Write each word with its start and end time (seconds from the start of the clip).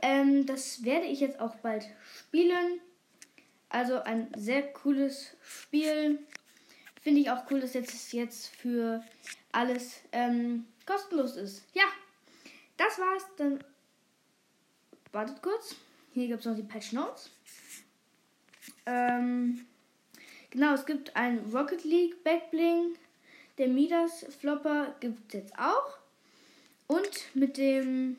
Ähm, 0.00 0.46
das 0.46 0.84
werde 0.84 1.04
ich 1.04 1.20
jetzt 1.20 1.38
auch 1.38 1.56
bald 1.56 1.84
spielen. 2.14 2.80
Also 3.68 4.00
ein 4.02 4.28
sehr 4.36 4.62
cooles 4.72 5.36
Spiel. 5.42 6.18
Finde 7.02 7.20
ich 7.20 7.30
auch 7.30 7.50
cool, 7.50 7.60
dass 7.60 7.74
jetzt, 7.74 8.12
jetzt 8.12 8.48
für 8.48 9.02
alles 9.52 10.00
ähm, 10.12 10.66
kostenlos 10.86 11.36
ist. 11.36 11.64
Ja, 11.74 11.84
das 12.76 12.98
war's. 12.98 13.24
Dann 13.36 13.62
wartet 15.12 15.42
kurz. 15.42 15.76
Hier 16.12 16.28
gibt 16.28 16.40
es 16.40 16.46
noch 16.46 16.56
die 16.56 16.62
Patch 16.62 16.92
Notes. 16.92 17.30
Ähm, 18.86 19.66
genau, 20.50 20.74
es 20.74 20.86
gibt 20.86 21.14
ein 21.16 21.38
Rocket 21.52 21.84
League 21.84 22.22
Backbling. 22.24 22.96
Der 23.58 23.68
Midas 23.68 24.26
Flopper 24.38 24.94
gibt 25.00 25.28
es 25.28 25.40
jetzt 25.40 25.58
auch. 25.58 25.98
Und 26.86 27.34
mit 27.34 27.56
dem, 27.56 28.16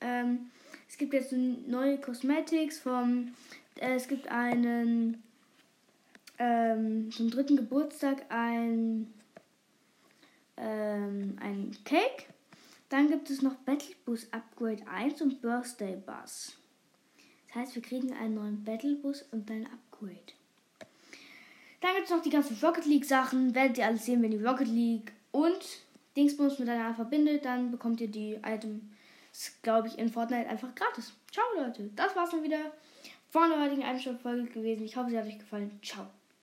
ähm, 0.00 0.50
es 0.88 0.98
gibt 0.98 1.14
jetzt 1.14 1.32
neue 1.32 1.98
Cosmetics 1.98 2.80
vom 2.80 3.34
es 3.80 4.08
gibt 4.08 4.28
einen 4.28 5.22
ähm, 6.38 7.10
zum 7.10 7.30
dritten 7.30 7.56
Geburtstag 7.56 8.24
ein, 8.30 9.12
ähm, 10.56 11.36
ein 11.40 11.76
Cake. 11.84 12.24
Dann 12.88 13.08
gibt 13.08 13.28
es 13.30 13.42
noch 13.42 13.54
Battle 13.54 13.94
Bus 14.04 14.32
Upgrade 14.32 14.86
1 14.88 15.20
und 15.20 15.42
Birthday 15.42 15.96
Bus. 15.96 16.56
Das 17.48 17.56
heißt, 17.56 17.74
wir 17.74 17.82
kriegen 17.82 18.12
einen 18.12 18.34
neuen 18.34 18.64
Battle 18.64 18.96
Bus 18.96 19.24
und 19.30 19.50
ein 19.50 19.66
Upgrade. 19.66 20.32
Dann 21.80 21.94
gibt 21.94 22.06
es 22.06 22.10
noch 22.10 22.22
die 22.22 22.30
ganzen 22.30 22.56
Rocket 22.62 22.86
League 22.86 23.04
Sachen. 23.04 23.54
Werdet 23.54 23.78
ihr 23.78 23.86
alles 23.86 24.04
sehen, 24.04 24.22
wenn 24.22 24.32
ihr 24.32 24.44
Rocket 24.46 24.68
League 24.68 25.12
und 25.30 25.60
Dingsbums 26.16 26.58
miteinander 26.58 26.94
verbindet. 26.94 27.44
Dann 27.44 27.70
bekommt 27.70 28.00
ihr 28.00 28.08
die 28.08 28.34
Items, 28.44 28.82
glaube 29.62 29.88
ich, 29.88 29.98
in 29.98 30.10
Fortnite 30.10 30.48
einfach 30.48 30.74
gratis. 30.74 31.12
Ciao, 31.30 31.44
Leute. 31.56 31.90
Das 31.94 32.16
war's 32.16 32.30
dann 32.30 32.42
wieder 32.42 32.72
von 33.30 33.50
der 33.50 33.60
heutigen 33.62 33.82
Einstellfolge 33.82 34.50
gewesen. 34.50 34.84
Ich 34.84 34.96
hoffe, 34.96 35.10
sie 35.10 35.18
hat 35.18 35.26
euch 35.26 35.38
gefallen. 35.38 35.78
Ciao. 35.82 36.06